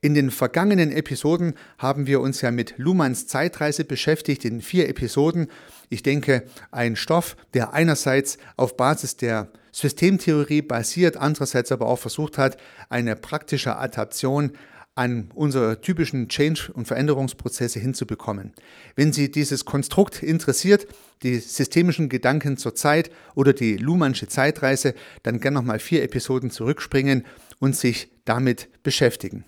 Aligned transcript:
In 0.00 0.14
den 0.14 0.30
vergangenen 0.30 0.92
Episoden 0.92 1.54
haben 1.78 2.06
wir 2.06 2.20
uns 2.20 2.40
ja 2.40 2.50
mit 2.50 2.74
Luhmanns 2.76 3.26
Zeitreise 3.26 3.84
beschäftigt, 3.84 4.44
in 4.44 4.60
vier 4.60 4.88
Episoden. 4.88 5.48
Ich 5.88 6.02
denke, 6.02 6.44
ein 6.70 6.96
Stoff, 6.96 7.36
der 7.54 7.72
einerseits 7.72 8.38
auf 8.56 8.76
Basis 8.76 9.16
der 9.16 9.48
Systemtheorie 9.72 10.62
basiert, 10.62 11.16
andererseits 11.16 11.72
aber 11.72 11.86
auch 11.86 11.98
versucht 11.98 12.38
hat, 12.38 12.56
eine 12.88 13.16
praktische 13.16 13.76
Adaption 13.76 14.52
an 14.94 15.30
unsere 15.34 15.82
typischen 15.82 16.28
Change- 16.28 16.72
und 16.72 16.86
Veränderungsprozesse 16.88 17.78
hinzubekommen. 17.78 18.54
Wenn 18.94 19.12
Sie 19.12 19.30
dieses 19.30 19.66
Konstrukt 19.66 20.22
interessiert, 20.22 20.86
die 21.22 21.38
systemischen 21.38 22.08
Gedanken 22.08 22.56
zur 22.56 22.74
Zeit 22.74 23.10
oder 23.34 23.52
die 23.52 23.76
Luhmannsche 23.76 24.26
Zeitreise, 24.26 24.94
dann 25.22 25.38
gerne 25.40 25.56
nochmal 25.56 25.78
vier 25.78 26.02
Episoden 26.02 26.50
zurückspringen 26.50 27.26
und 27.58 27.76
sich 27.76 28.10
damit 28.24 28.68
beschäftigen. 28.82 29.44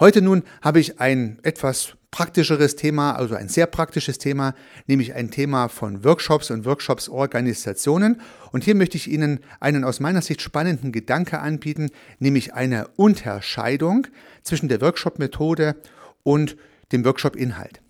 Heute 0.00 0.22
nun 0.22 0.42
habe 0.62 0.80
ich 0.80 1.00
ein 1.00 1.38
etwas 1.42 1.96
praktischeres 2.10 2.76
Thema, 2.76 3.12
also 3.12 3.34
ein 3.34 3.48
sehr 3.48 3.66
praktisches 3.66 4.18
Thema, 4.18 4.54
nämlich 4.86 5.14
ein 5.14 5.30
Thema 5.30 5.68
von 5.68 6.04
Workshops 6.04 6.50
und 6.50 6.64
Workshops-Organisationen. 6.64 8.20
Und 8.52 8.64
hier 8.64 8.74
möchte 8.74 8.96
ich 8.96 9.10
Ihnen 9.10 9.40
einen 9.60 9.84
aus 9.84 9.98
meiner 9.98 10.22
Sicht 10.22 10.42
spannenden 10.42 10.92
Gedanke 10.92 11.40
anbieten, 11.40 11.90
nämlich 12.18 12.54
eine 12.54 12.88
Unterscheidung 12.96 14.06
zwischen 14.42 14.68
der 14.68 14.80
Workshop-Methode 14.80 15.76
und 16.22 16.56
dem 16.92 17.04
Workshop-Inhalt. 17.04 17.80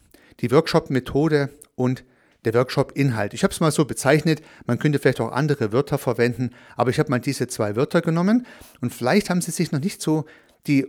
Die 0.41 0.50
Workshop-Methode 0.50 1.50
und 1.74 2.05
der 2.44 2.55
Workshop-Inhalt. 2.55 3.34
Ich 3.34 3.42
habe 3.44 3.52
es 3.52 3.60
mal 3.60 3.72
so 3.72 3.84
bezeichnet, 3.84 4.42
man 4.66 4.78
könnte 4.78 4.98
vielleicht 4.98 5.20
auch 5.20 5.32
andere 5.32 5.72
Wörter 5.72 5.98
verwenden, 5.98 6.50
aber 6.77 6.91
ich 6.91 6.98
habe 6.98 7.10
mal 7.10 7.20
diese 7.20 7.48
zwei 7.48 7.77
Wörter 7.77 8.02
genommen 8.02 8.46
und 8.80 8.92
vielleicht 8.92 9.30
haben 9.30 9.41
Sie 9.41 9.52
sich 9.52 9.72
noch 9.72 9.80
nicht 9.80 10.02
so 10.02 10.27
die 10.66 10.86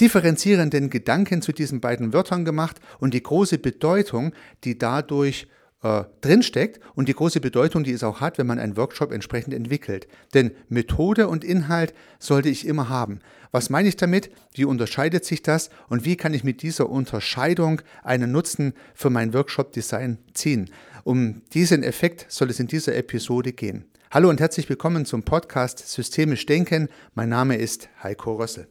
differenzierenden 0.00 0.90
Gedanken 0.90 1.42
zu 1.42 1.52
diesen 1.52 1.80
beiden 1.80 2.12
Wörtern 2.12 2.44
gemacht 2.44 2.80
und 2.98 3.14
die 3.14 3.22
große 3.22 3.58
Bedeutung, 3.58 4.32
die 4.64 4.78
dadurch 4.78 5.46
äh, 5.82 6.04
drinsteckt 6.20 6.80
und 6.94 7.08
die 7.08 7.14
große 7.14 7.40
Bedeutung, 7.40 7.84
die 7.84 7.92
es 7.92 8.04
auch 8.04 8.20
hat, 8.20 8.38
wenn 8.38 8.46
man 8.46 8.58
einen 8.58 8.76
Workshop 8.76 9.12
entsprechend 9.12 9.54
entwickelt. 9.54 10.06
Denn 10.34 10.52
Methode 10.68 11.28
und 11.28 11.44
Inhalt 11.44 11.94
sollte 12.18 12.48
ich 12.48 12.66
immer 12.66 12.88
haben. 12.88 13.20
Was 13.50 13.68
meine 13.68 13.88
ich 13.88 13.96
damit? 13.96 14.30
Wie 14.54 14.64
unterscheidet 14.64 15.24
sich 15.24 15.42
das 15.42 15.70
und 15.88 16.04
wie 16.04 16.16
kann 16.16 16.34
ich 16.34 16.44
mit 16.44 16.62
dieser 16.62 16.88
Unterscheidung 16.88 17.82
einen 18.02 18.32
Nutzen 18.32 18.74
für 18.94 19.10
mein 19.10 19.34
Workshop-Design 19.34 20.18
ziehen? 20.32 20.70
Um 21.04 21.42
diesen 21.52 21.82
Effekt 21.82 22.26
soll 22.28 22.50
es 22.50 22.60
in 22.60 22.68
dieser 22.68 22.94
Episode 22.94 23.52
gehen. 23.52 23.84
Hallo 24.10 24.30
und 24.30 24.40
herzlich 24.40 24.68
willkommen 24.68 25.04
zum 25.04 25.22
Podcast 25.22 25.88
Systemisch 25.88 26.46
Denken. 26.46 26.88
Mein 27.14 27.30
Name 27.30 27.56
ist 27.56 27.88
Heiko 28.02 28.34
Rössel. 28.34 28.68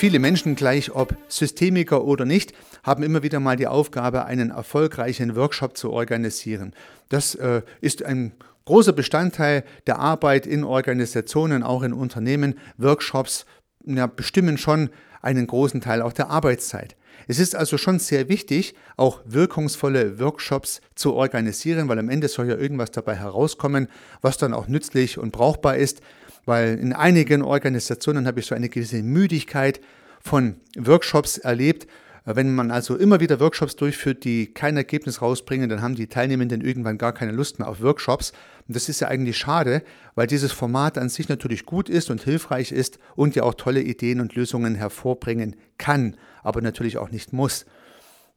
Viele 0.00 0.18
Menschen, 0.18 0.54
gleich 0.54 0.94
ob 0.94 1.14
Systemiker 1.28 2.04
oder 2.04 2.24
nicht, 2.24 2.54
haben 2.82 3.02
immer 3.02 3.22
wieder 3.22 3.38
mal 3.38 3.56
die 3.56 3.66
Aufgabe, 3.66 4.24
einen 4.24 4.48
erfolgreichen 4.48 5.36
Workshop 5.36 5.76
zu 5.76 5.90
organisieren. 5.90 6.72
Das 7.10 7.34
äh, 7.34 7.60
ist 7.82 8.02
ein 8.02 8.32
großer 8.64 8.94
Bestandteil 8.94 9.62
der 9.86 9.98
Arbeit 9.98 10.46
in 10.46 10.64
Organisationen, 10.64 11.62
auch 11.62 11.82
in 11.82 11.92
Unternehmen. 11.92 12.54
Workshops 12.78 13.44
ja, 13.84 14.06
bestimmen 14.06 14.56
schon 14.56 14.88
einen 15.20 15.46
großen 15.46 15.82
Teil 15.82 16.00
auch 16.00 16.14
der 16.14 16.30
Arbeitszeit. 16.30 16.96
Es 17.28 17.38
ist 17.38 17.54
also 17.54 17.76
schon 17.76 17.98
sehr 17.98 18.30
wichtig, 18.30 18.74
auch 18.96 19.20
wirkungsvolle 19.26 20.18
Workshops 20.18 20.80
zu 20.94 21.12
organisieren, 21.12 21.90
weil 21.90 21.98
am 21.98 22.08
Ende 22.08 22.28
soll 22.28 22.48
ja 22.48 22.56
irgendwas 22.56 22.90
dabei 22.90 23.16
herauskommen, 23.16 23.86
was 24.22 24.38
dann 24.38 24.54
auch 24.54 24.66
nützlich 24.66 25.18
und 25.18 25.32
brauchbar 25.32 25.76
ist 25.76 26.00
weil 26.44 26.78
in 26.78 26.92
einigen 26.92 27.42
Organisationen 27.42 28.26
habe 28.26 28.40
ich 28.40 28.46
so 28.46 28.54
eine 28.54 28.68
gewisse 28.68 29.02
Müdigkeit 29.02 29.80
von 30.20 30.56
Workshops 30.76 31.38
erlebt. 31.38 31.86
Wenn 32.26 32.54
man 32.54 32.70
also 32.70 32.96
immer 32.96 33.18
wieder 33.20 33.40
Workshops 33.40 33.76
durchführt, 33.76 34.24
die 34.24 34.52
kein 34.52 34.76
Ergebnis 34.76 35.22
rausbringen, 35.22 35.68
dann 35.70 35.80
haben 35.80 35.94
die 35.94 36.06
Teilnehmenden 36.06 36.60
irgendwann 36.60 36.98
gar 36.98 37.12
keine 37.12 37.32
Lust 37.32 37.58
mehr 37.58 37.68
auf 37.68 37.80
Workshops. 37.80 38.32
Und 38.68 38.76
das 38.76 38.88
ist 38.88 39.00
ja 39.00 39.08
eigentlich 39.08 39.38
schade, 39.38 39.82
weil 40.14 40.26
dieses 40.26 40.52
Format 40.52 40.98
an 40.98 41.08
sich 41.08 41.28
natürlich 41.28 41.64
gut 41.64 41.88
ist 41.88 42.10
und 42.10 42.22
hilfreich 42.22 42.72
ist 42.72 42.98
und 43.16 43.34
ja 43.34 43.42
auch 43.42 43.54
tolle 43.54 43.80
Ideen 43.82 44.20
und 44.20 44.34
Lösungen 44.34 44.74
hervorbringen 44.74 45.56
kann, 45.78 46.16
aber 46.42 46.60
natürlich 46.60 46.98
auch 46.98 47.10
nicht 47.10 47.32
muss. 47.32 47.64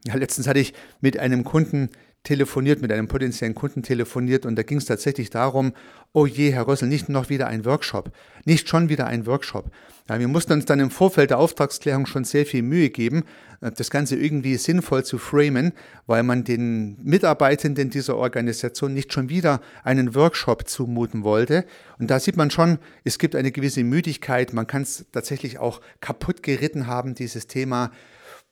Ja, 0.05 0.15
letztens 0.15 0.47
hatte 0.47 0.59
ich 0.59 0.73
mit 1.01 1.19
einem 1.19 1.43
Kunden 1.43 1.89
telefoniert, 2.23 2.81
mit 2.81 2.91
einem 2.91 3.07
potenziellen 3.07 3.53
Kunden 3.53 3.83
telefoniert 3.83 4.45
und 4.45 4.55
da 4.55 4.63
ging 4.63 4.77
es 4.77 4.85
tatsächlich 4.85 5.29
darum, 5.29 5.73
oh 6.13 6.25
je, 6.25 6.51
Herr 6.51 6.67
Rössel, 6.67 6.87
nicht 6.87 7.09
noch 7.09 7.29
wieder 7.29 7.47
ein 7.47 7.65
Workshop, 7.65 8.11
nicht 8.45 8.69
schon 8.69 8.87
wieder 8.89 9.07
ein 9.07 9.25
Workshop. 9.25 9.69
Ja, 10.09 10.19
wir 10.19 10.27
mussten 10.27 10.53
uns 10.53 10.65
dann 10.65 10.81
im 10.81 10.91
Vorfeld 10.91 11.29
der 11.29 11.39
Auftragsklärung 11.39 12.05
schon 12.05 12.25
sehr 12.25 12.45
viel 12.45 12.61
Mühe 12.61 12.89
geben, 12.89 13.23
äh, 13.61 13.71
das 13.71 13.89
Ganze 13.89 14.17
irgendwie 14.17 14.55
sinnvoll 14.57 15.05
zu 15.05 15.17
framen, 15.17 15.71
weil 16.07 16.23
man 16.23 16.43
den 16.43 16.97
Mitarbeitenden 17.03 17.89
dieser 17.89 18.17
Organisation 18.17 18.93
nicht 18.93 19.13
schon 19.13 19.29
wieder 19.29 19.61
einen 19.83 20.13
Workshop 20.13 20.67
zumuten 20.67 21.23
wollte. 21.23 21.65
Und 21.99 22.09
da 22.09 22.19
sieht 22.19 22.35
man 22.35 22.51
schon, 22.51 22.79
es 23.05 23.17
gibt 23.17 23.35
eine 23.35 23.51
gewisse 23.51 23.83
Müdigkeit, 23.83 24.53
man 24.53 24.67
kann 24.67 24.81
es 24.81 25.05
tatsächlich 25.11 25.57
auch 25.59 25.79
kaputt 26.01 26.43
geritten 26.43 26.87
haben, 26.87 27.15
dieses 27.15 27.47
Thema 27.47 27.91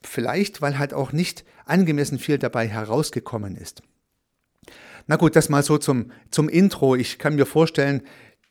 Vielleicht, 0.03 0.61
weil 0.61 0.79
halt 0.79 0.93
auch 0.93 1.11
nicht 1.11 1.45
angemessen 1.65 2.19
viel 2.19 2.37
dabei 2.37 2.67
herausgekommen 2.67 3.55
ist. 3.55 3.83
Na 5.07 5.15
gut, 5.15 5.35
das 5.35 5.49
mal 5.49 5.63
so 5.63 5.77
zum, 5.77 6.11
zum 6.29 6.49
Intro. 6.49 6.95
Ich 6.95 7.17
kann 7.17 7.35
mir 7.35 7.45
vorstellen, 7.45 8.01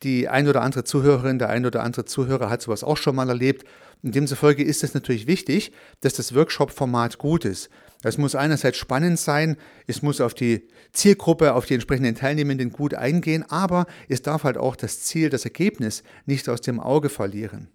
die 0.03 0.27
ein 0.27 0.47
oder 0.47 0.61
andere 0.61 0.83
Zuhörerin, 0.83 1.39
der 1.39 1.49
ein 1.49 1.65
oder 1.65 1.83
andere 1.83 2.05
Zuhörer 2.05 2.49
hat 2.49 2.61
sowas 2.61 2.83
auch 2.83 2.97
schon 2.97 3.15
mal 3.15 3.29
erlebt. 3.29 3.65
Und 4.03 4.15
demzufolge 4.15 4.63
ist 4.63 4.83
es 4.83 4.93
natürlich 4.93 5.27
wichtig, 5.27 5.71
dass 6.01 6.13
das 6.13 6.33
Workshop-Format 6.33 7.19
gut 7.19 7.45
ist. 7.45 7.69
Es 8.03 8.17
muss 8.17 8.33
einerseits 8.33 8.77
spannend 8.77 9.19
sein, 9.19 9.57
es 9.85 10.01
muss 10.01 10.21
auf 10.21 10.33
die 10.33 10.67
Zielgruppe, 10.91 11.53
auf 11.53 11.67
die 11.67 11.75
entsprechenden 11.75 12.15
Teilnehmenden 12.15 12.71
gut 12.71 12.95
eingehen, 12.95 13.45
aber 13.47 13.85
es 14.09 14.23
darf 14.23 14.43
halt 14.43 14.57
auch 14.57 14.75
das 14.75 15.01
Ziel, 15.01 15.29
das 15.29 15.45
Ergebnis 15.45 16.01
nicht 16.25 16.49
aus 16.49 16.61
dem 16.61 16.79
Auge 16.79 17.09
verlieren. 17.09 17.69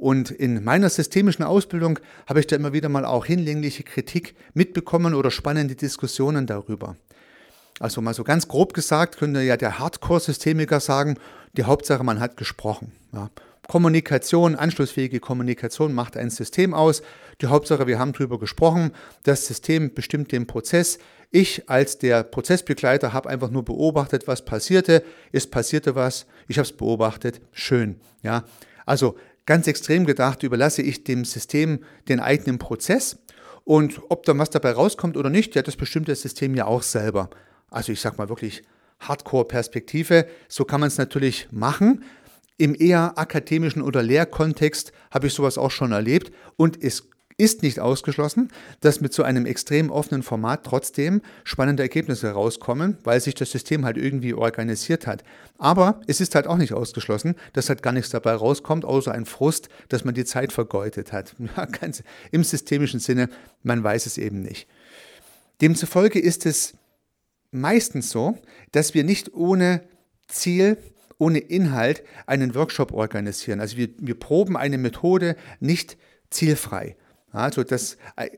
Und 0.00 0.30
in 0.30 0.64
meiner 0.64 0.88
systemischen 0.88 1.44
Ausbildung 1.44 1.98
habe 2.26 2.40
ich 2.40 2.46
da 2.46 2.56
immer 2.56 2.72
wieder 2.72 2.88
mal 2.88 3.04
auch 3.04 3.26
hinlängliche 3.26 3.82
Kritik 3.82 4.34
mitbekommen 4.54 5.12
oder 5.12 5.30
spannende 5.30 5.74
Diskussionen 5.74 6.46
darüber. 6.46 6.96
Also 7.80 8.00
mal 8.00 8.14
so 8.14 8.24
ganz 8.24 8.48
grob 8.48 8.72
gesagt, 8.72 9.18
könnte 9.18 9.42
ja 9.42 9.58
der 9.58 9.78
Hardcore-Systemiker 9.78 10.80
sagen, 10.80 11.18
die 11.52 11.64
Hauptsache, 11.64 12.02
man 12.02 12.18
hat 12.18 12.38
gesprochen. 12.38 12.92
Ja. 13.12 13.28
Kommunikation, 13.68 14.56
anschlussfähige 14.56 15.20
Kommunikation 15.20 15.92
macht 15.92 16.16
ein 16.16 16.30
System 16.30 16.72
aus. 16.72 17.02
Die 17.42 17.48
Hauptsache, 17.48 17.86
wir 17.86 17.98
haben 17.98 18.14
darüber 18.14 18.38
gesprochen. 18.38 18.92
Das 19.24 19.44
System 19.44 19.92
bestimmt 19.92 20.32
den 20.32 20.46
Prozess. 20.46 20.98
Ich 21.30 21.68
als 21.68 21.98
der 21.98 22.22
Prozessbegleiter 22.22 23.12
habe 23.12 23.28
einfach 23.28 23.50
nur 23.50 23.66
beobachtet, 23.66 24.26
was 24.26 24.46
passierte. 24.46 25.04
Es 25.30 25.46
passierte 25.46 25.94
was. 25.94 26.24
Ich 26.48 26.56
habe 26.56 26.64
es 26.64 26.72
beobachtet. 26.72 27.42
Schön. 27.52 28.00
Ja. 28.22 28.44
Also 28.86 29.16
Ganz 29.46 29.66
extrem 29.66 30.06
gedacht 30.06 30.42
überlasse 30.42 30.82
ich 30.82 31.04
dem 31.04 31.24
System 31.24 31.80
den 32.08 32.20
eigenen 32.20 32.58
Prozess 32.58 33.18
und 33.64 34.00
ob 34.08 34.24
dann 34.24 34.38
was 34.38 34.50
dabei 34.50 34.72
rauskommt 34.72 35.16
oder 35.16 35.30
nicht, 35.30 35.54
ja, 35.54 35.62
das 35.62 35.76
bestimmt 35.76 36.08
das 36.08 36.22
System 36.22 36.54
ja 36.54 36.66
auch 36.66 36.82
selber. 36.82 37.30
Also 37.70 37.92
ich 37.92 38.00
sage 38.00 38.16
mal 38.16 38.28
wirklich 38.28 38.62
Hardcore-Perspektive. 39.00 40.26
So 40.48 40.64
kann 40.64 40.80
man 40.80 40.88
es 40.88 40.98
natürlich 40.98 41.48
machen. 41.50 42.04
Im 42.58 42.74
eher 42.74 43.18
akademischen 43.18 43.82
oder 43.82 44.02
Lehrkontext 44.02 44.92
habe 45.10 45.28
ich 45.28 45.34
sowas 45.34 45.56
auch 45.56 45.70
schon 45.70 45.92
erlebt 45.92 46.30
und 46.56 46.82
es 46.82 47.08
ist 47.40 47.62
nicht 47.62 47.80
ausgeschlossen, 47.80 48.50
dass 48.80 49.00
mit 49.00 49.14
so 49.14 49.22
einem 49.22 49.46
extrem 49.46 49.90
offenen 49.90 50.22
Format 50.22 50.62
trotzdem 50.64 51.22
spannende 51.42 51.82
Ergebnisse 51.82 52.26
herauskommen, 52.26 52.98
weil 53.02 53.20
sich 53.20 53.34
das 53.34 53.50
System 53.50 53.86
halt 53.86 53.96
irgendwie 53.96 54.34
organisiert 54.34 55.06
hat. 55.06 55.24
Aber 55.56 56.02
es 56.06 56.20
ist 56.20 56.34
halt 56.34 56.46
auch 56.46 56.58
nicht 56.58 56.74
ausgeschlossen, 56.74 57.34
dass 57.54 57.70
halt 57.70 57.82
gar 57.82 57.92
nichts 57.92 58.10
dabei 58.10 58.34
rauskommt, 58.34 58.84
außer 58.84 59.12
ein 59.12 59.24
Frust, 59.24 59.70
dass 59.88 60.04
man 60.04 60.14
die 60.14 60.26
Zeit 60.26 60.52
vergeudet 60.52 61.12
hat. 61.12 61.34
Ja, 61.56 61.64
ganz 61.64 62.04
im 62.30 62.44
systemischen 62.44 63.00
Sinne, 63.00 63.28
man 63.64 63.82
weiß 63.82 64.06
es 64.06 64.18
eben 64.18 64.40
nicht. 64.40 64.68
Demzufolge 65.60 66.20
ist 66.20 66.46
es 66.46 66.74
meistens 67.50 68.10
so, 68.10 68.38
dass 68.70 68.94
wir 68.94 69.02
nicht 69.02 69.34
ohne 69.34 69.82
Ziel 70.28 70.76
ohne 71.18 71.38
Inhalt 71.38 72.02
einen 72.26 72.54
Workshop 72.54 72.92
organisieren. 72.92 73.60
Also 73.60 73.76
wir, 73.76 73.88
wir 73.98 74.18
proben 74.18 74.56
eine 74.56 74.78
Methode 74.78 75.36
nicht 75.58 75.98
zielfrei. 76.30 76.96
Also 77.32 77.62
das 77.62 77.96
äh, 78.16 78.28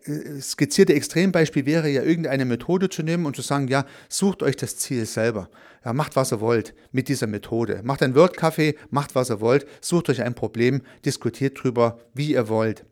skizzierte 0.41 0.95
Extrembeispiel 0.95 1.65
wäre 1.65 1.89
ja 1.89 2.03
irgendeine 2.03 2.45
Methode 2.45 2.91
zu 2.91 3.03
nehmen 3.03 3.25
und 3.25 3.37
zu 3.37 3.43
sagen, 3.43 3.69
ja, 3.69 3.87
sucht 4.09 4.43
euch 4.43 4.57
das 4.57 4.77
Ziel 4.77 5.07
selber. 5.07 5.49
Ja, 5.85 5.93
macht, 5.93 6.15
was 6.15 6.33
ihr 6.33 6.41
wollt 6.41 6.75
mit 6.93 7.09
dieser 7.09 7.27
Methode. 7.27 7.81
Macht 7.83 8.03
ein 8.03 8.15
Word-Café, 8.15 8.77
macht, 8.91 9.15
was 9.15 9.31
ihr 9.31 9.41
wollt, 9.41 9.67
sucht 9.81 10.11
euch 10.11 10.23
ein 10.23 10.35
Problem, 10.35 10.83
diskutiert 11.05 11.63
drüber, 11.63 11.99
wie 12.15 12.33
ihr 12.33 12.49
wollt. 12.49 12.85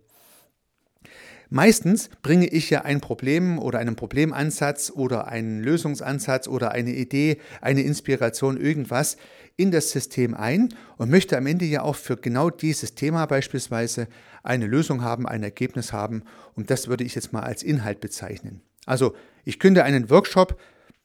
Meistens 1.52 2.10
bringe 2.22 2.46
ich 2.46 2.70
ja 2.70 2.82
ein 2.82 3.00
Problem 3.00 3.58
oder 3.58 3.80
einen 3.80 3.96
Problemansatz 3.96 4.92
oder 4.94 5.26
einen 5.26 5.60
Lösungsansatz 5.60 6.46
oder 6.46 6.70
eine 6.70 6.92
Idee, 6.92 7.38
eine 7.60 7.82
Inspiration, 7.82 8.56
irgendwas 8.56 9.16
in 9.56 9.72
das 9.72 9.90
System 9.90 10.34
ein 10.34 10.72
und 10.96 11.10
möchte 11.10 11.36
am 11.36 11.46
Ende 11.46 11.64
ja 11.64 11.82
auch 11.82 11.96
für 11.96 12.16
genau 12.16 12.50
dieses 12.50 12.94
Thema 12.94 13.26
beispielsweise 13.26 14.06
eine 14.44 14.68
Lösung 14.68 15.02
haben, 15.02 15.26
ein 15.26 15.42
Ergebnis 15.42 15.92
haben 15.92 16.22
und 16.54 16.70
das 16.70 16.86
würde 16.86 17.02
ich 17.02 17.16
jetzt 17.16 17.32
mal 17.32 17.42
als 17.42 17.64
Inhalt 17.64 18.00
bezeichnen. 18.00 18.62
Also 18.86 19.16
ich 19.44 19.58
könnte 19.58 19.82
einen 19.82 20.08
Workshop 20.08 20.56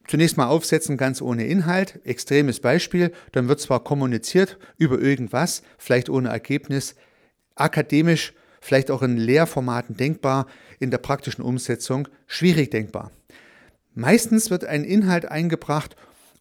zunächst 0.06 0.36
mal 0.36 0.46
aufsetzen, 0.46 0.96
ganz 0.96 1.20
ohne 1.20 1.44
Inhalt, 1.44 1.98
extremes 2.04 2.60
Beispiel, 2.60 3.10
dann 3.32 3.48
wird 3.48 3.60
zwar 3.60 3.82
kommuniziert 3.82 4.58
über 4.78 5.00
irgendwas, 5.00 5.64
vielleicht 5.76 6.08
ohne 6.08 6.28
Ergebnis, 6.28 6.94
akademisch 7.56 8.32
vielleicht 8.66 8.90
auch 8.90 9.02
in 9.02 9.16
Lehrformaten 9.16 9.96
denkbar, 9.96 10.46
in 10.80 10.90
der 10.90 10.98
praktischen 10.98 11.42
Umsetzung 11.42 12.08
schwierig 12.26 12.70
denkbar. 12.70 13.12
Meistens 13.94 14.50
wird 14.50 14.64
ein 14.64 14.84
Inhalt 14.84 15.26
eingebracht 15.26 15.96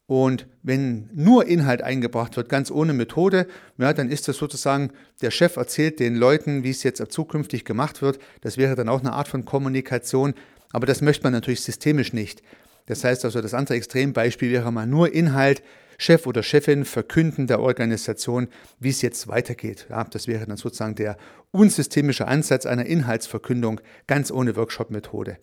und 0.08 0.48
wenn 0.62 1.10
nur 1.14 1.48
Inhalt 1.48 1.82
eingebracht 1.82 2.36
wird, 2.36 2.50
ganz 2.50 2.70
ohne 2.70 2.94
Methode, 2.94 3.48
ja, 3.78 3.94
dann 3.94 4.10
ist 4.10 4.28
das 4.28 4.38
sozusagen, 4.38 4.92
der 5.22 5.32
Chef 5.32 5.56
erzählt 5.56 6.00
den 6.00 6.16
Leuten, 6.16 6.64
wie 6.64 6.70
es 6.70 6.84
jetzt 6.84 7.02
zukünftig 7.12 7.64
gemacht 7.64 8.02
wird. 8.02 8.20
Das 8.42 8.58
wäre 8.58 8.76
dann 8.76 8.90
auch 8.90 9.00
eine 9.00 9.14
Art 9.14 9.28
von 9.28 9.46
Kommunikation, 9.46 10.34
aber 10.72 10.86
das 10.86 11.02
möchte 11.02 11.24
man 11.24 11.34
natürlich 11.34 11.62
systemisch 11.62 12.14
nicht. 12.14 12.44
Das 12.88 13.04
heißt 13.04 13.26
also, 13.26 13.42
das 13.42 13.54
andere 13.54 13.76
Extrembeispiel 13.76 14.52
wäre 14.52 14.72
mal 14.72 14.86
nur 14.86 15.12
Inhalt, 15.14 15.64
Chef 15.98 16.28
oder 16.28 16.44
Chefin 16.44 16.86
verkünden 16.86 17.48
der 17.48 17.60
Organisation, 17.60 18.48
wie 18.80 18.90
es 18.90 19.02
jetzt 19.02 19.28
weitergeht. 19.28 19.88
Ja, 19.90 20.04
das 20.04 20.28
wäre 20.28 20.46
dann 20.46 20.58
sozusagen 20.58 20.96
der 20.96 21.18
unsystemische 21.52 22.28
Ansatz 22.28 22.66
einer 22.66 22.86
Inhaltsverkündung, 22.86 23.82
ganz 24.08 24.32
ohne 24.32 24.56
Workshop-Methode. 24.56 25.38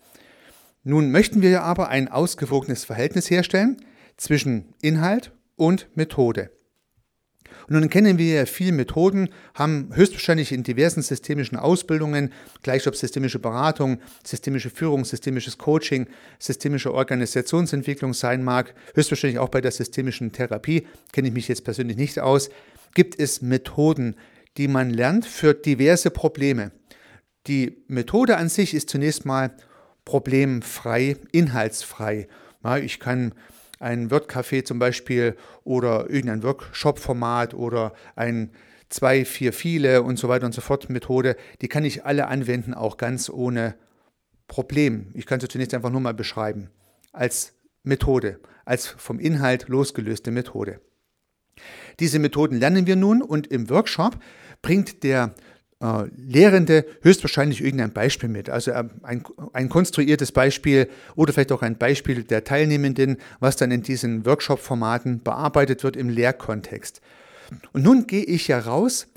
Nun 0.83 1.11
möchten 1.11 1.41
wir 1.41 1.63
aber 1.63 1.89
ein 1.89 2.07
ausgewogenes 2.09 2.83
Verhältnis 2.83 3.29
herstellen 3.29 3.77
zwischen 4.17 4.73
Inhalt 4.81 5.31
und 5.55 5.87
Methode. 5.95 6.51
Und 7.67 7.79
nun 7.79 7.89
kennen 7.89 8.17
wir 8.17 8.35
ja 8.35 8.45
viele 8.45 8.71
Methoden, 8.71 9.29
haben 9.53 9.89
höchstwahrscheinlich 9.93 10.51
in 10.51 10.63
diversen 10.63 11.01
systemischen 11.01 11.57
Ausbildungen, 11.57 12.31
gleich 12.61 12.87
ob 12.87 12.95
systemische 12.95 13.39
Beratung, 13.39 13.99
systemische 14.25 14.69
Führung, 14.69 15.05
systemisches 15.05 15.57
Coaching, 15.57 16.07
systemische 16.39 16.93
Organisationsentwicklung 16.93 18.13
sein 18.13 18.43
mag, 18.43 18.73
höchstwahrscheinlich 18.95 19.39
auch 19.39 19.49
bei 19.49 19.61
der 19.61 19.71
systemischen 19.71 20.31
Therapie, 20.31 20.87
kenne 21.11 21.29
ich 21.29 21.33
mich 21.33 21.47
jetzt 21.47 21.63
persönlich 21.63 21.97
nicht 21.97 22.19
aus, 22.19 22.49
gibt 22.93 23.19
es 23.19 23.41
Methoden, 23.41 24.15
die 24.57 24.67
man 24.67 24.89
lernt 24.89 25.25
für 25.25 25.53
diverse 25.53 26.11
Probleme. 26.11 26.71
Die 27.47 27.83
Methode 27.87 28.37
an 28.37 28.49
sich 28.49 28.73
ist 28.73 28.89
zunächst 28.89 29.25
mal 29.25 29.55
problemfrei, 30.05 31.17
inhaltsfrei. 31.31 32.27
Ja, 32.63 32.77
ich 32.77 32.99
kann 32.99 33.33
ein 33.79 34.09
Wordcafé 34.09 34.63
zum 34.63 34.79
Beispiel 34.79 35.35
oder 35.63 36.09
irgendein 36.09 36.43
Workshop-Format 36.43 37.53
oder 37.53 37.93
ein 38.15 38.51
zwei, 38.89 39.25
vier, 39.25 39.53
viele 39.53 40.03
und 40.03 40.17
so 40.17 40.29
weiter 40.29 40.45
und 40.45 40.53
so 40.53 40.61
fort 40.61 40.89
Methode, 40.89 41.35
die 41.61 41.67
kann 41.67 41.83
ich 41.83 42.05
alle 42.05 42.27
anwenden, 42.27 42.73
auch 42.73 42.97
ganz 42.97 43.29
ohne 43.29 43.75
Problem. 44.47 45.11
Ich 45.15 45.25
kann 45.25 45.39
sie 45.39 45.47
zunächst 45.47 45.73
einfach 45.73 45.89
nur 45.89 46.01
mal 46.01 46.13
beschreiben 46.13 46.69
als 47.11 47.53
Methode, 47.83 48.39
als 48.65 48.87
vom 48.87 49.19
Inhalt 49.19 49.67
losgelöste 49.67 50.31
Methode. 50.31 50.79
Diese 51.99 52.19
Methoden 52.19 52.59
lernen 52.59 52.87
wir 52.87 52.95
nun 52.95 53.21
und 53.21 53.47
im 53.47 53.69
Workshop 53.69 54.19
bringt 54.61 55.03
der 55.03 55.33
Lehrende 56.15 56.85
höchstwahrscheinlich 57.01 57.61
irgendein 57.61 57.91
Beispiel 57.91 58.29
mit. 58.29 58.49
Also 58.49 58.71
äh, 58.71 58.85
ein, 59.03 59.23
ein 59.51 59.69
konstruiertes 59.69 60.31
Beispiel 60.31 60.87
oder 61.15 61.33
vielleicht 61.33 61.51
auch 61.51 61.61
ein 61.61 61.77
Beispiel 61.77 62.23
der 62.23 62.43
Teilnehmenden, 62.45 63.17
was 63.39 63.57
dann 63.57 63.71
in 63.71 63.83
diesen 63.83 64.25
Workshop-Formaten 64.25 65.23
bearbeitet 65.23 65.83
wird 65.83 65.97
im 65.97 66.09
Lehrkontext. 66.09 67.01
Und 67.73 67.83
nun 67.83 68.07
gehe 68.07 68.23
ich 68.23 68.47
ja 68.47 68.59
raus 68.59 69.07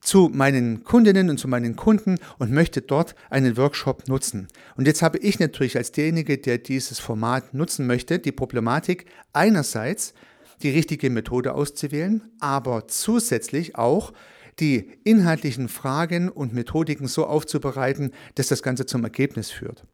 zu 0.00 0.30
meinen 0.32 0.84
Kundinnen 0.84 1.28
und 1.30 1.38
zu 1.38 1.48
meinen 1.48 1.76
Kunden 1.76 2.18
und 2.38 2.52
möchte 2.52 2.82
dort 2.82 3.14
einen 3.30 3.56
Workshop 3.56 4.08
nutzen. 4.08 4.48
Und 4.76 4.86
jetzt 4.86 5.02
habe 5.02 5.18
ich 5.18 5.38
natürlich 5.38 5.76
als 5.76 5.92
derjenige, 5.92 6.38
der 6.38 6.58
dieses 6.58 6.98
Format 6.98 7.54
nutzen 7.54 7.86
möchte, 7.86 8.18
die 8.18 8.32
Problematik 8.32 9.06
einerseits 9.32 10.14
die 10.62 10.70
richtige 10.70 11.10
Methode 11.10 11.54
auszuwählen, 11.54 12.22
aber 12.38 12.86
zusätzlich 12.86 13.76
auch 13.76 14.12
die 14.60 14.90
inhaltlichen 15.04 15.68
Fragen 15.68 16.28
und 16.28 16.52
Methodiken 16.52 17.06
so 17.06 17.26
aufzubereiten, 17.26 18.12
dass 18.34 18.48
das 18.48 18.62
Ganze 18.62 18.86
zum 18.86 19.04
Ergebnis 19.04 19.50
führt. 19.50 19.84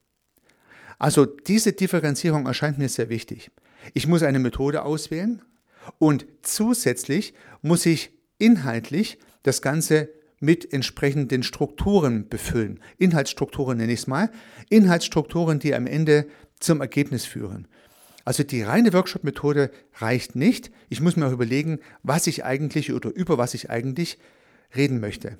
Also 0.99 1.27
diese 1.27 1.73
Differenzierung 1.73 2.47
erscheint 2.47 2.79
mir 2.79 2.89
sehr 2.89 3.09
wichtig. 3.09 3.51
Ich 3.95 4.07
muss 4.07 4.23
eine 4.23 4.41
Methode 4.41 4.83
auswählen 4.83 5.43
und 5.99 6.27
zusätzlich 6.43 7.35
muss 7.63 7.87
ich 7.87 8.11
inhaltlich 8.39 9.19
das 9.43 9.63
Ganze 9.63 10.09
mit 10.41 10.73
entsprechenden 10.73 11.43
Strukturen 11.43 12.29
befüllen. 12.29 12.81
Inhaltsstrukturen 12.99 13.79
nenne 13.79 13.93
ich 13.93 14.01
es 14.01 14.07
mal. 14.07 14.31
Inhaltsstrukturen, 14.69 15.59
die 15.59 15.75
am 15.75 15.87
Ende 15.87 16.27
zum 16.61 16.81
Ergebnis 16.81 17.25
führen. 17.25 17.67
Also 18.25 18.43
die 18.43 18.63
reine 18.63 18.93
Workshop-Methode 18.93 19.71
reicht 19.95 20.37
nicht. 20.37 20.71
Ich 20.91 21.01
muss 21.01 21.17
mir 21.17 21.27
auch 21.27 21.33
überlegen, 21.33 21.79
was 22.03 22.27
ich 22.27 22.45
eigentlich 22.45 22.93
oder 22.93 23.11
über 23.15 23.39
was 23.39 23.55
ich 23.55 23.71
eigentlich 23.71 24.19
reden 24.75 25.00
möchte. 25.00 25.38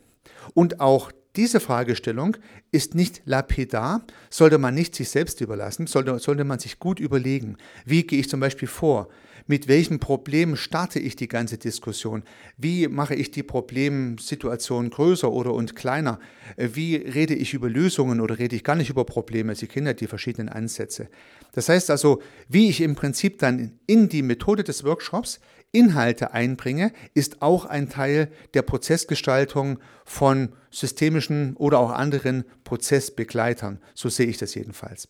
Und 0.55 0.81
auch 0.81 1.13
diese 1.37 1.61
Fragestellung 1.61 2.37
ist 2.73 2.95
nicht 2.95 3.23
lapidar, 3.25 4.05
sollte 4.29 4.59
man 4.59 4.75
nicht 4.75 4.95
sich 4.95 5.09
selbst 5.09 5.41
überlassen, 5.41 5.87
sollte, 5.87 6.19
sollte 6.19 6.45
man 6.45 6.59
sich 6.59 6.79
gut 6.79 6.99
überlegen. 6.99 7.57
Wie 7.85 8.05
gehe 8.05 8.19
ich 8.19 8.29
zum 8.29 8.41
Beispiel 8.41 8.67
vor? 8.67 9.09
Mit 9.47 9.69
welchem 9.69 9.99
Problem 9.99 10.57
starte 10.57 10.99
ich 10.99 11.17
die 11.17 11.29
ganze 11.29 11.57
Diskussion? 11.57 12.23
Wie 12.57 12.89
mache 12.89 13.15
ich 13.15 13.31
die 13.31 13.43
Problemsituation 13.43 14.91
größer 14.91 15.31
oder 15.31 15.55
und 15.55 15.75
kleiner? 15.75 16.19
Wie 16.57 16.97
rede 16.97 17.35
ich 17.35 17.55
über 17.55 17.71
Lösungen 17.71 18.21
oder 18.21 18.39
rede 18.39 18.57
ich 18.57 18.65
gar 18.65 18.75
nicht 18.75 18.91
über 18.91 19.05
Probleme? 19.05 19.55
Sie 19.55 19.67
kennen 19.67 19.87
ja 19.87 19.95
die 19.95 20.07
verschiedenen 20.07 20.49
Ansätze. 20.49 21.09
Das 21.53 21.69
heißt 21.69 21.91
also, 21.91 22.23
wie 22.49 22.69
ich 22.69 22.81
im 22.81 22.95
Prinzip 22.95 23.39
dann 23.39 23.79
in 23.87 24.09
die 24.09 24.23
Methode 24.23 24.65
des 24.65 24.85
Workshops 24.85 25.41
Inhalte 25.71 26.33
einbringe, 26.33 26.93
ist 27.15 27.43
auch 27.43 27.67
ein 27.67 27.91
Teil 27.91 28.31
der 28.55 28.63
Prozessgestaltung 28.63 29.79
von 30.05 30.55
systemischen 30.71 31.57
oder 31.57 31.79
auch 31.79 31.91
anderen 31.91 32.45
Prozessbegleitern. 32.65 33.81
So 33.95 34.09
sehe 34.09 34.27
ich 34.27 34.39
das 34.39 34.55
jedenfalls. 34.55 35.09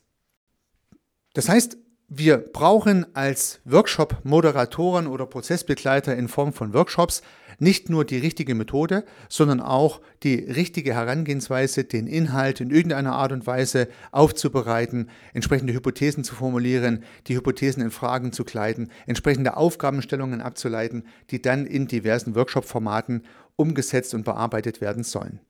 Das 1.34 1.48
heißt, 1.48 1.78
wir 2.08 2.38
brauchen 2.38 3.14
als 3.14 3.60
Workshop-Moderatoren 3.66 5.06
oder 5.06 5.26
Prozessbegleiter 5.26 6.16
in 6.16 6.28
Form 6.28 6.52
von 6.52 6.72
Workshops 6.72 7.22
nicht 7.58 7.90
nur 7.90 8.04
die 8.04 8.18
richtige 8.18 8.54
Methode, 8.54 9.04
sondern 9.28 9.60
auch 9.60 10.00
die 10.22 10.36
richtige 10.36 10.94
Herangehensweise, 10.94 11.84
den 11.84 12.06
Inhalt 12.06 12.60
in 12.60 12.70
irgendeiner 12.70 13.14
Art 13.14 13.32
und 13.32 13.46
Weise 13.46 13.88
aufzubereiten, 14.12 15.10
entsprechende 15.34 15.72
Hypothesen 15.72 16.24
zu 16.24 16.34
formulieren, 16.34 17.04
die 17.26 17.36
Hypothesen 17.36 17.82
in 17.82 17.90
Fragen 17.90 18.32
zu 18.32 18.44
kleiden, 18.44 18.90
entsprechende 19.06 19.56
Aufgabenstellungen 19.56 20.40
abzuleiten, 20.40 21.04
die 21.30 21.42
dann 21.42 21.66
in 21.66 21.88
diversen 21.88 22.34
Workshop-Formaten 22.34 23.22
umgesetzt 23.56 24.14
und 24.14 24.24
bearbeitet 24.24 24.80
werden 24.80 25.02
sollen. 25.02 25.40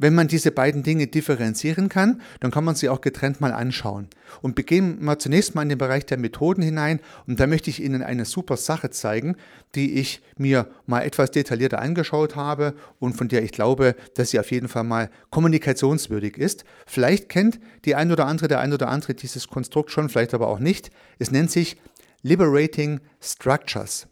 Wenn 0.00 0.14
man 0.14 0.28
diese 0.28 0.50
beiden 0.50 0.82
Dinge 0.82 1.08
differenzieren 1.08 1.90
kann, 1.90 2.22
dann 2.40 2.50
kann 2.50 2.64
man 2.64 2.74
sie 2.74 2.88
auch 2.88 3.02
getrennt 3.02 3.42
mal 3.42 3.52
anschauen. 3.52 4.08
Und 4.40 4.54
beginnen 4.54 5.04
wir 5.04 5.18
zunächst 5.18 5.54
mal 5.54 5.60
in 5.60 5.68
den 5.68 5.76
Bereich 5.76 6.06
der 6.06 6.16
Methoden 6.16 6.62
hinein. 6.62 7.00
Und 7.26 7.38
da 7.38 7.46
möchte 7.46 7.68
ich 7.68 7.82
Ihnen 7.82 8.02
eine 8.02 8.24
super 8.24 8.56
Sache 8.56 8.88
zeigen, 8.88 9.36
die 9.74 9.98
ich 10.00 10.22
mir 10.38 10.70
mal 10.86 11.02
etwas 11.02 11.32
detaillierter 11.32 11.80
angeschaut 11.82 12.34
habe 12.34 12.72
und 12.98 13.12
von 13.12 13.28
der 13.28 13.42
ich 13.42 13.52
glaube, 13.52 13.94
dass 14.14 14.30
sie 14.30 14.40
auf 14.40 14.50
jeden 14.50 14.68
Fall 14.68 14.84
mal 14.84 15.10
kommunikationswürdig 15.28 16.38
ist. 16.38 16.64
Vielleicht 16.86 17.28
kennt 17.28 17.60
die 17.84 17.94
ein 17.94 18.10
oder 18.10 18.24
andere, 18.24 18.48
der 18.48 18.60
ein 18.60 18.72
oder 18.72 18.88
andere 18.88 19.12
dieses 19.12 19.48
Konstrukt 19.48 19.90
schon, 19.90 20.08
vielleicht 20.08 20.32
aber 20.32 20.48
auch 20.48 20.60
nicht. 20.60 20.90
Es 21.18 21.30
nennt 21.30 21.50
sich 21.50 21.76
Liberating 22.22 23.00
Structures. 23.20 24.06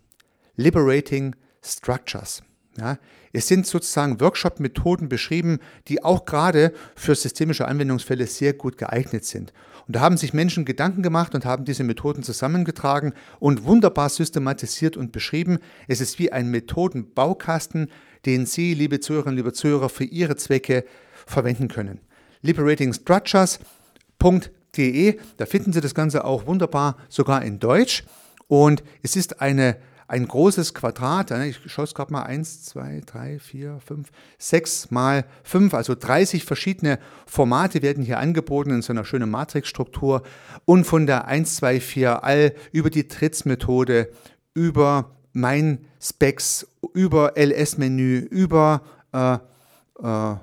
Liberating 0.57 1.35
Structures. 1.62 2.42
Ja, 2.76 2.99
es 3.32 3.49
sind 3.49 3.66
sozusagen 3.66 4.20
Workshop-Methoden 4.20 5.08
beschrieben, 5.08 5.58
die 5.88 6.04
auch 6.04 6.25
gerade 6.25 6.73
für 6.94 7.14
systemische 7.14 7.68
Anwendungsfälle 7.68 8.26
sehr 8.26 8.54
gut 8.54 8.78
geeignet 8.78 9.25
sind. 9.25 9.52
Und 9.87 9.94
da 9.97 10.00
haben 10.00 10.16
sich 10.16 10.32
Menschen 10.35 10.64
Gedanken 10.64 11.02
gemacht 11.02 11.35
und 11.35 11.44
haben 11.44 11.64
diese 11.64 11.85
Methoden 11.85 12.23
zusammengetragen 12.23 13.12
und 13.40 13.64
wunderbar 13.64 14.08
systematisiert 14.11 14.97
und 14.97 15.11
beschrieben. 15.12 15.58
Es 15.87 16.00
ist 16.00 16.18
wie 16.18 16.32
ein 16.32 16.50
Methodenbaukasten, 16.50 17.90
den 18.26 18.47
Sie, 18.47 18.75
liebe 18.75 18.99
Zuhörerinnen, 19.00 19.37
liebe 19.37 19.52
Zuhörer, 19.52 19.88
für 19.88 20.04
Ihre 20.04 20.37
Zwecke 20.37 20.85
verwenden 21.26 21.68
können. 21.68 22.00
Liberatingstructures.de, 22.42 25.18
da 25.37 25.47
finden 25.47 25.73
Sie 25.73 25.80
das 25.80 25.94
Ganze 25.94 26.25
auch 26.25 26.47
wunderbar, 26.47 26.97
sogar 27.08 27.42
in 27.42 27.58
Deutsch. 27.58 28.04
Und 28.47 28.85
es 29.02 29.16
ist 29.16 29.40
eine 29.40 29.76
ein 30.09 30.27
großes 30.27 30.73
Quadrat, 30.73 31.31
ich 31.31 31.61
schaue 31.67 31.85
es 31.85 31.95
gerade 31.95 32.12
mal, 32.12 32.23
1, 32.23 32.65
2, 32.65 33.03
3, 33.05 33.38
4, 33.38 33.79
5, 33.87 34.09
6 34.38 34.91
mal 34.91 35.27
5, 35.45 35.75
also 35.75 35.95
30 35.95 36.45
verschiedene 36.45 36.99
Formate 37.27 37.83
werden 37.83 38.03
hier 38.03 38.19
angeboten 38.19 38.71
in 38.71 38.81
so 38.81 38.93
einer 38.93 39.05
schönen 39.05 39.31
Matrixstruktur. 39.31 40.23
Und 40.65 40.85
von 40.85 41.07
der 41.07 41.27
1, 41.27 41.57
2, 41.57 41.81
4 41.81 42.25
all 42.25 42.55
über 42.73 42.88
die 42.88 43.07
Tritts-Methode, 43.07 44.11
über 44.55 45.15
mein 45.35 45.85
Specs, 46.00 46.67
über 46.95 47.35
LS-Menü, 47.37 48.19
über 48.19 48.81
äh, 49.12 49.35
äh, 50.03 50.37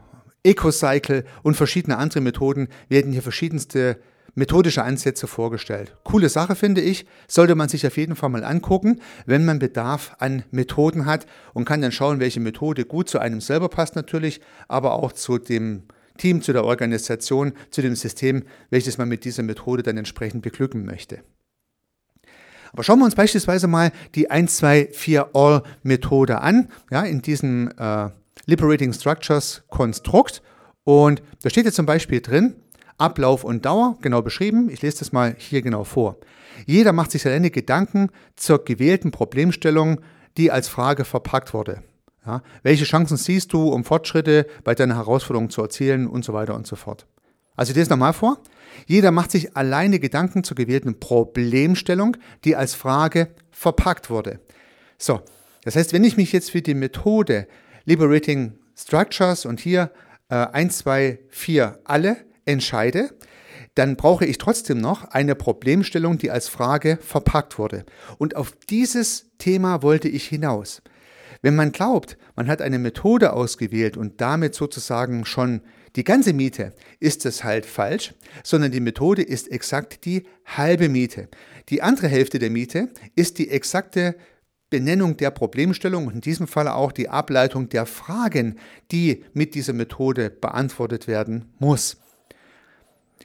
EcoCycle 0.44 1.26
und 1.42 1.56
verschiedene 1.56 1.98
andere 1.98 2.22
Methoden 2.22 2.68
werden 2.88 3.12
hier 3.12 3.24
verschiedenste 3.24 4.00
methodische 4.36 4.84
Ansätze 4.84 5.28
vorgestellt. 5.28 5.96
Coole 6.04 6.30
Sache 6.30 6.56
finde 6.56 6.82
ich, 6.82 7.06
sollte 7.28 7.56
man 7.56 7.70
sich 7.70 7.88
auf 7.88 7.98
jeden 7.98 8.16
Fall 8.16 8.30
mal 8.30 8.44
angucken, 8.44 9.02
wenn 9.26 9.46
man 9.46 9.60
Bedarf 9.60 10.16
an 10.20 10.44
Methoden 10.52 11.06
hat 11.06 11.26
und 11.54 11.66
kann 11.66 11.82
dann 11.82 11.92
schauen, 11.92 12.20
welche 12.20 12.42
Methode 12.42 12.86
gut 12.86 13.10
zu 13.10 13.20
einem 13.20 13.42
selber 13.42 13.70
passt 13.70 13.96
natürlich, 13.96 14.42
aber 14.68 14.94
auch 14.94 15.14
zu 15.14 15.38
dem 15.38 15.84
Team, 16.18 16.42
zu 16.42 16.54
der 16.54 16.64
Organisation, 16.64 17.54
zu 17.72 17.82
dem 17.82 17.96
System, 17.96 18.44
welches 18.70 18.98
man 18.98 19.10
mit 19.10 19.26
dieser 19.26 19.44
Methode 19.44 19.84
dann 19.84 19.98
entsprechend 19.98 20.44
beglücken 20.44 20.86
möchte. 20.86 21.24
Aber 22.72 22.84
schauen 22.84 23.00
wir 23.00 23.06
uns 23.06 23.16
beispielsweise 23.16 23.68
mal 23.68 23.92
die 24.16 24.30
1, 24.30 24.58
2, 24.58 24.90
4 24.92 25.30
All 25.34 25.64
Methode 25.84 26.42
an, 26.42 26.70
ja, 26.92 27.04
in 27.04 27.22
diesem 27.22 27.72
äh, 27.78 28.10
Liberating 28.46 28.92
Structures 28.92 29.64
Konstrukt. 29.70 30.42
Und 30.84 31.24
da 31.42 31.50
steht 31.50 31.66
jetzt 31.66 31.76
zum 31.76 31.86
Beispiel 31.86 32.20
drin, 32.20 32.56
Ablauf 32.98 33.44
und 33.44 33.66
Dauer 33.66 33.98
genau 34.02 34.22
beschrieben. 34.22 34.70
Ich 34.70 34.82
lese 34.82 35.00
das 35.00 35.12
mal 35.12 35.36
hier 35.38 35.62
genau 35.62 35.84
vor. 35.84 36.18
Jeder 36.66 36.94
macht 36.94 37.12
sich 37.12 37.24
seine 37.24 37.52
Gedanken 37.52 38.10
zur 38.36 38.64
gewählten 38.64 39.12
Problemstellung, 39.12 40.02
die 40.38 40.52
als 40.52 40.68
Frage 40.68 41.06
verpackt 41.06 41.54
wurde. 41.54 41.84
Ja, 42.26 42.42
welche 42.64 42.86
Chancen 42.86 43.18
siehst 43.18 43.54
du, 43.54 43.70
um 43.70 43.84
Fortschritte 43.84 44.48
bei 44.64 44.74
deiner 44.74 44.96
Herausforderung 44.96 45.50
zu 45.50 45.62
erzielen 45.62 46.08
und 46.08 46.26
so 46.26 46.34
weiter 46.34 46.56
und 46.56 46.66
so 46.66 46.76
fort. 46.76 47.06
Also 47.56 47.72
ich 47.72 47.78
lese 47.78 47.90
nochmal 47.90 48.14
vor. 48.14 48.40
Jeder 48.88 49.12
macht 49.12 49.32
sich 49.32 49.56
alleine 49.56 50.00
Gedanken 50.00 50.44
zur 50.44 50.56
gewählten 50.56 51.00
Problemstellung, 51.00 52.18
die 52.44 52.56
als 52.56 52.74
Frage 52.74 53.30
verpackt 53.52 54.10
wurde. 54.10 54.40
So, 54.98 55.22
das 55.64 55.76
heißt, 55.76 55.94
wenn 55.94 56.04
ich 56.04 56.18
mich 56.18 56.32
jetzt 56.32 56.52
für 56.52 56.62
die 56.62 56.74
Methode 56.74 57.48
Liberating 57.86 58.58
Structures 58.76 59.46
und 59.46 59.60
hier 59.60 59.92
äh, 60.30 60.36
1, 60.36 60.80
2, 60.80 61.20
4 61.30 61.80
alle 61.84 62.18
entscheide, 62.46 63.10
dann 63.76 63.98
brauche 63.98 64.26
ich 64.26 64.38
trotzdem 64.38 64.80
noch 64.80 65.04
eine 65.06 65.36
Problemstellung, 65.36 66.18
die 66.18 66.32
als 66.32 66.48
Frage 66.48 66.98
verpackt 67.02 67.60
wurde. 67.60 67.86
Und 68.18 68.36
auf 68.36 68.54
dieses 68.70 69.32
Thema 69.38 69.82
wollte 69.84 70.08
ich 70.08 70.26
hinaus. 70.28 70.82
Wenn 71.42 71.56
man 71.56 71.72
glaubt, 71.72 72.18
man 72.36 72.48
hat 72.48 72.62
eine 72.62 72.80
Methode 72.80 73.34
ausgewählt 73.34 73.98
und 73.98 74.22
damit 74.22 74.56
sozusagen 74.56 75.26
schon 75.26 75.62
die 75.96 76.04
ganze 76.04 76.34
Miete, 76.34 76.74
ist 77.00 77.26
es 77.26 77.44
halt 77.44 77.66
falsch, 77.66 78.14
sondern 78.44 78.72
die 78.72 78.80
Methode 78.80 79.22
ist 79.22 79.52
exakt 79.52 80.06
die 80.06 80.24
halbe 80.46 80.90
Miete. 80.90 81.30
Die 81.70 81.82
andere 81.82 82.08
Hälfte 82.08 82.40
der 82.40 82.50
Miete 82.50 82.90
ist 83.16 83.38
die 83.38 83.50
exakte 83.50 84.16
Benennung 84.70 85.18
der 85.18 85.32
Problemstellung 85.32 86.08
und 86.08 86.16
in 86.16 86.22
diesem 86.22 86.48
Fall 86.48 86.68
auch 86.68 86.92
die 86.92 87.10
Ableitung 87.10 87.70
der 87.70 87.86
Fragen, 87.86 88.58
die 88.92 89.24
mit 89.34 89.56
dieser 89.56 89.74
Methode 89.74 90.30
beantwortet 90.30 91.08
werden 91.08 91.54
muss. 91.60 91.98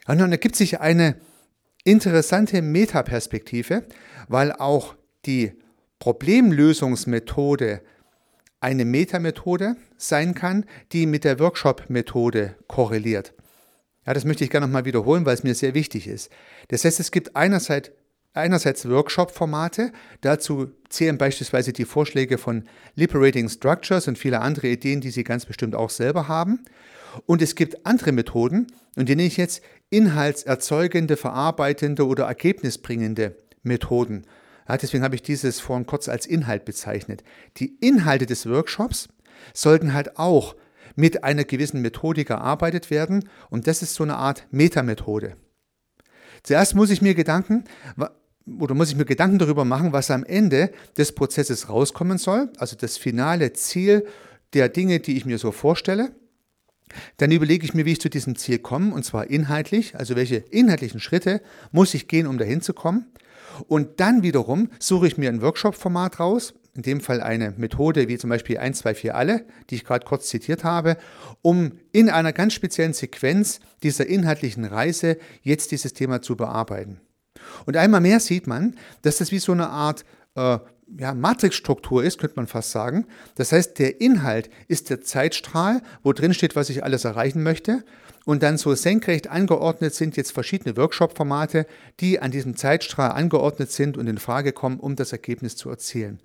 Und 0.06 0.18
dann 0.18 0.32
ergibt 0.32 0.56
sich 0.56 0.80
eine 0.80 1.16
interessante 1.84 2.62
Metaperspektive, 2.62 3.84
weil 4.28 4.52
auch 4.52 4.94
die 5.26 5.52
Problemlösungsmethode 5.98 7.82
eine 8.60 8.84
Metamethode 8.84 9.76
sein 9.96 10.34
kann, 10.34 10.64
die 10.92 11.06
mit 11.06 11.24
der 11.24 11.38
Workshop-Methode 11.38 12.56
korreliert. 12.68 13.34
Ja, 14.06 14.14
das 14.14 14.24
möchte 14.24 14.44
ich 14.44 14.50
gerne 14.50 14.66
nochmal 14.66 14.84
wiederholen, 14.84 15.24
weil 15.24 15.34
es 15.34 15.44
mir 15.44 15.54
sehr 15.54 15.74
wichtig 15.74 16.06
ist. 16.06 16.30
Das 16.68 16.84
heißt, 16.84 17.00
es 17.00 17.10
gibt 17.10 17.36
einerseits, 17.36 17.90
einerseits 18.32 18.88
Workshop-Formate, 18.88 19.92
dazu 20.20 20.70
zählen 20.88 21.18
beispielsweise 21.18 21.72
die 21.72 21.84
Vorschläge 21.84 22.38
von 22.38 22.64
Liberating 22.94 23.48
Structures 23.48 24.08
und 24.08 24.18
viele 24.18 24.40
andere 24.40 24.68
Ideen, 24.68 25.00
die 25.00 25.10
Sie 25.10 25.24
ganz 25.24 25.46
bestimmt 25.46 25.74
auch 25.74 25.90
selber 25.90 26.28
haben. 26.28 26.64
Und 27.26 27.42
es 27.42 27.54
gibt 27.54 27.86
andere 27.86 28.12
Methoden, 28.12 28.66
und 28.96 29.08
die 29.08 29.16
nenne 29.16 29.28
ich 29.28 29.36
jetzt 29.36 29.62
inhaltserzeugende, 29.90 31.16
verarbeitende 31.16 32.06
oder 32.06 32.24
ergebnisbringende 32.24 33.36
Methoden. 33.62 34.26
Ja, 34.68 34.76
deswegen 34.76 35.02
habe 35.02 35.16
ich 35.16 35.22
dieses 35.22 35.60
vorhin 35.60 35.86
kurz 35.86 36.08
als 36.08 36.26
Inhalt 36.26 36.64
bezeichnet. 36.64 37.24
Die 37.56 37.76
Inhalte 37.80 38.26
des 38.26 38.48
Workshops 38.48 39.08
sollten 39.52 39.92
halt 39.94 40.18
auch 40.18 40.54
mit 40.96 41.24
einer 41.24 41.44
gewissen 41.44 41.80
Methodik 41.82 42.30
erarbeitet 42.30 42.90
werden 42.90 43.28
und 43.48 43.66
das 43.66 43.82
ist 43.82 43.94
so 43.94 44.04
eine 44.04 44.16
Art 44.16 44.46
Metamethode. 44.50 45.36
Zuerst 46.42 46.74
muss 46.74 46.90
ich 46.90 47.02
mir 47.02 47.14
Gedanken 47.14 47.64
oder 48.58 48.74
muss 48.74 48.90
ich 48.90 48.96
mir 48.96 49.04
Gedanken 49.04 49.38
darüber 49.38 49.64
machen, 49.64 49.92
was 49.92 50.10
am 50.10 50.24
Ende 50.24 50.72
des 50.96 51.14
Prozesses 51.14 51.68
rauskommen 51.68 52.18
soll, 52.18 52.50
also 52.58 52.76
das 52.76 52.96
finale 52.96 53.52
Ziel 53.52 54.06
der 54.52 54.68
Dinge, 54.68 55.00
die 55.00 55.16
ich 55.16 55.26
mir 55.26 55.38
so 55.38 55.52
vorstelle. 55.52 56.12
Dann 57.16 57.30
überlege 57.30 57.64
ich 57.64 57.74
mir, 57.74 57.84
wie 57.84 57.92
ich 57.92 58.00
zu 58.00 58.08
diesem 58.08 58.36
Ziel 58.36 58.58
komme, 58.58 58.94
und 58.94 59.04
zwar 59.04 59.28
inhaltlich, 59.28 59.96
also 59.96 60.16
welche 60.16 60.36
inhaltlichen 60.36 61.00
Schritte 61.00 61.40
muss 61.72 61.94
ich 61.94 62.08
gehen, 62.08 62.26
um 62.26 62.38
dahin 62.38 62.60
zu 62.60 62.74
kommen. 62.74 63.06
Und 63.68 64.00
dann 64.00 64.22
wiederum 64.22 64.70
suche 64.78 65.06
ich 65.06 65.18
mir 65.18 65.28
ein 65.28 65.42
Workshop-Format 65.42 66.20
raus, 66.20 66.54
in 66.74 66.82
dem 66.82 67.00
Fall 67.00 67.20
eine 67.20 67.52
Methode 67.56 68.08
wie 68.08 68.16
zum 68.16 68.30
Beispiel 68.30 68.58
1, 68.58 68.78
2, 68.78 68.94
4 68.94 69.14
alle, 69.14 69.44
die 69.68 69.74
ich 69.74 69.84
gerade 69.84 70.06
kurz 70.06 70.28
zitiert 70.28 70.64
habe, 70.64 70.96
um 71.42 71.72
in 71.92 72.08
einer 72.08 72.32
ganz 72.32 72.54
speziellen 72.54 72.92
Sequenz 72.92 73.60
dieser 73.82 74.06
inhaltlichen 74.06 74.64
Reise 74.64 75.18
jetzt 75.42 75.72
dieses 75.72 75.92
Thema 75.92 76.22
zu 76.22 76.36
bearbeiten. 76.36 77.00
Und 77.66 77.76
einmal 77.76 78.00
mehr 78.00 78.20
sieht 78.20 78.46
man, 78.46 78.76
dass 79.02 79.18
das 79.18 79.32
wie 79.32 79.38
so 79.38 79.52
eine 79.52 79.68
Art 79.68 80.04
äh, 80.36 80.58
ja, 80.98 81.14
Matrixstruktur 81.14 82.02
ist, 82.02 82.18
könnte 82.18 82.36
man 82.36 82.46
fast 82.46 82.70
sagen. 82.70 83.06
Das 83.36 83.52
heißt, 83.52 83.78
der 83.78 84.00
Inhalt 84.00 84.50
ist 84.68 84.90
der 84.90 85.02
Zeitstrahl, 85.02 85.82
wo 86.02 86.12
drin 86.12 86.34
steht, 86.34 86.56
was 86.56 86.70
ich 86.70 86.84
alles 86.84 87.04
erreichen 87.04 87.42
möchte. 87.42 87.84
Und 88.24 88.42
dann 88.42 88.58
so 88.58 88.74
senkrecht 88.74 89.28
angeordnet 89.28 89.94
sind 89.94 90.16
jetzt 90.16 90.32
verschiedene 90.32 90.76
Workshop-Formate, 90.76 91.66
die 92.00 92.20
an 92.20 92.30
diesem 92.30 92.56
Zeitstrahl 92.56 93.12
angeordnet 93.12 93.72
sind 93.72 93.96
und 93.96 94.06
in 94.06 94.18
Frage 94.18 94.52
kommen, 94.52 94.78
um 94.78 94.96
das 94.96 95.12
Ergebnis 95.12 95.56
zu 95.56 95.70
erzielen. 95.70 96.20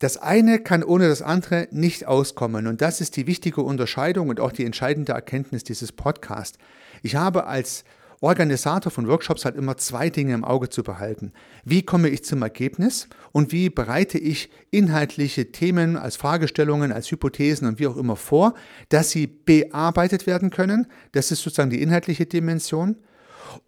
Das 0.00 0.16
eine 0.16 0.58
kann 0.58 0.82
ohne 0.82 1.08
das 1.08 1.22
andere 1.22 1.68
nicht 1.70 2.06
auskommen. 2.06 2.66
Und 2.66 2.82
das 2.82 3.00
ist 3.00 3.16
die 3.16 3.26
wichtige 3.26 3.62
Unterscheidung 3.62 4.28
und 4.28 4.40
auch 4.40 4.52
die 4.52 4.64
entscheidende 4.64 5.12
Erkenntnis 5.12 5.64
dieses 5.64 5.92
Podcasts. 5.92 6.58
Ich 7.02 7.16
habe 7.16 7.46
als 7.46 7.84
Organisator 8.20 8.90
von 8.90 9.08
Workshops 9.08 9.44
hat 9.44 9.56
immer 9.56 9.76
zwei 9.76 10.10
Dinge 10.10 10.34
im 10.34 10.44
Auge 10.44 10.68
zu 10.68 10.82
behalten. 10.82 11.32
Wie 11.64 11.82
komme 11.82 12.08
ich 12.08 12.24
zum 12.24 12.42
Ergebnis 12.42 13.08
und 13.32 13.52
wie 13.52 13.70
bereite 13.70 14.18
ich 14.18 14.50
inhaltliche 14.70 15.52
Themen 15.52 15.96
als 15.96 16.16
Fragestellungen, 16.16 16.92
als 16.92 17.10
Hypothesen 17.10 17.68
und 17.68 17.78
wie 17.78 17.86
auch 17.86 17.96
immer 17.96 18.16
vor, 18.16 18.54
dass 18.88 19.10
sie 19.10 19.26
bearbeitet 19.26 20.26
werden 20.26 20.50
können. 20.50 20.86
Das 21.12 21.30
ist 21.30 21.42
sozusagen 21.42 21.70
die 21.70 21.82
inhaltliche 21.82 22.26
Dimension. 22.26 22.96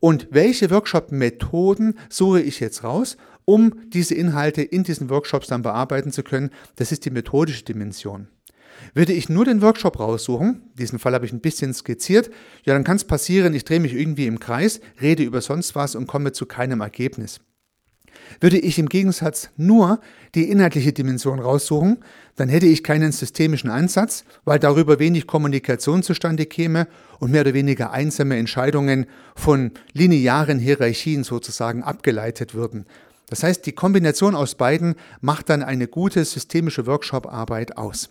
Und 0.01 0.29
welche 0.31 0.71
Workshop-Methoden 0.71 1.99
suche 2.09 2.41
ich 2.41 2.61
jetzt 2.61 2.83
raus, 2.85 3.17
um 3.45 3.75
diese 3.89 4.15
Inhalte 4.15 4.63
in 4.63 4.83
diesen 4.83 5.11
Workshops 5.11 5.47
dann 5.49 5.63
bearbeiten 5.63 6.13
zu 6.13 6.23
können? 6.23 6.51
Das 6.77 6.93
ist 6.93 7.05
die 7.05 7.11
methodische 7.11 7.65
Dimension. 7.65 8.29
Würde 8.95 9.13
ich 9.13 9.29
nur 9.29 9.45
den 9.45 9.63
Workshop 9.63 9.99
raussuchen, 9.99 10.63
diesen 10.75 10.99
Fall 10.99 11.15
habe 11.15 11.27
ich 11.27 11.33
ein 11.33 11.41
bisschen 11.41 11.75
skizziert, 11.75 12.31
ja, 12.65 12.75
dann 12.75 12.85
kann 12.85 12.97
es 12.97 13.05
passieren, 13.05 13.55
ich 13.55 13.65
drehe 13.65 13.81
mich 13.81 13.95
irgendwie 13.95 14.27
im 14.27 14.41
Kreis, 14.41 14.81
rede 15.01 15.23
über 15.23 15.41
sonst 15.41 15.75
was 15.75 15.95
und 15.95 16.07
komme 16.07 16.33
zu 16.33 16.47
keinem 16.47 16.81
Ergebnis. 16.81 17.41
Würde 18.41 18.59
ich 18.59 18.79
im 18.79 18.89
Gegensatz 18.89 19.51
nur 19.57 20.01
die 20.35 20.51
inhaltliche 20.51 20.93
Dimension 20.93 21.39
raussuchen, 21.39 21.99
dann 22.37 22.49
hätte 22.49 22.67
ich 22.67 22.85
keinen 22.85 23.13
systemischen 23.13 23.71
Ansatz, 23.71 24.25
weil 24.45 24.59
darüber 24.59 24.99
wenig 24.99 25.27
Kommunikation 25.27 26.03
zustande 26.03 26.47
käme 26.47 26.87
und 27.19 27.31
mehr 27.31 27.43
oder 27.43 27.55
weniger 27.55 27.93
einsame 27.93 28.37
Entscheidungen 28.37 29.07
von 29.35 29.73
linearen 29.93 30.59
Hierarchien 30.59 31.25
sozusagen 31.25 31.83
abgeleitet 31.83 32.55
würden. 32.55 32.87
Das 33.29 33.43
heißt, 33.43 33.67
die 33.67 33.73
Kombination 33.73 34.35
aus 34.35 34.55
beiden 34.55 34.95
macht 35.21 35.49
dann 35.49 35.63
eine 35.63 35.89
gute 35.89 36.25
systemische 36.25 36.87
Workshop-Arbeit 36.87 37.77
aus. 37.77 38.11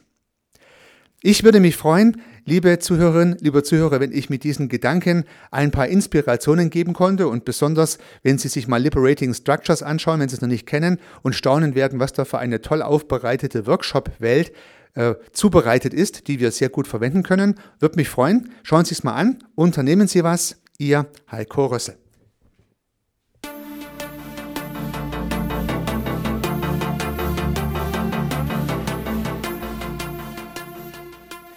Ich 1.28 1.44
würde 1.44 1.60
mich 1.60 1.76
freuen, 1.76 2.22
liebe 2.46 2.78
Zuhörerinnen, 2.78 3.40
lieber 3.40 3.64
Zuhörer, 3.64 4.00
wenn 4.00 4.12
ich 4.12 4.30
mit 4.30 4.44
diesen 4.44 4.70
Gedanken 4.70 5.24
ein 5.50 5.72
paar 5.72 5.88
Inspirationen 5.88 6.70
geben 6.70 6.94
konnte 6.94 7.28
und 7.28 7.46
besonders, 7.46 7.98
wenn 8.22 8.38
Sie 8.38 8.48
sich 8.48 8.68
mal 8.68 8.80
Liberating 8.80 9.34
Structures 9.34 9.82
anschauen, 9.82 10.20
wenn 10.20 10.30
Sie 10.30 10.36
es 10.36 10.42
noch 10.42 10.48
nicht 10.48 10.68
kennen 10.68 11.00
und 11.24 11.34
staunen 11.34 11.74
werden, 11.74 12.00
was 12.00 12.14
da 12.14 12.26
für 12.26 12.38
eine 12.38 12.62
toll 12.62 12.84
aufbereitete 12.84 13.66
Workshop-Welt 13.66 14.52
äh, 14.94 15.16
zubereitet 15.32 15.96
ist, 15.96 16.28
die 16.28 16.40
wir 16.40 16.52
sehr 16.52 16.70
gut 16.70 16.88
verwenden 16.88 17.24
können. 17.24 17.56
Würde 17.80 17.96
mich 17.96 18.08
freuen. 18.08 18.52
Schauen 18.62 18.86
Sie 18.86 18.94
es 18.94 19.04
mal 19.04 19.16
an. 19.16 19.40
Unternehmen 19.56 20.08
Sie 20.08 20.24
was. 20.24 20.58
Ihr 20.78 21.08
Heiko 21.32 21.66
Rössel. 21.66 22.05